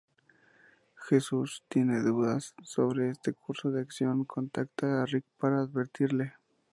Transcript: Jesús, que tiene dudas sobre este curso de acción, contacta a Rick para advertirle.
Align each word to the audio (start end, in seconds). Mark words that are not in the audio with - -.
Jesús, 0.95 1.63
que 1.69 1.75
tiene 1.75 1.99
dudas 2.01 2.55
sobre 2.63 3.11
este 3.11 3.33
curso 3.33 3.69
de 3.69 3.81
acción, 3.81 4.25
contacta 4.25 5.03
a 5.03 5.05
Rick 5.05 5.25
para 5.37 5.59
advertirle. 5.61 6.33